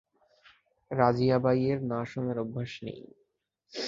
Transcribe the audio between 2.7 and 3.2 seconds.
নেই।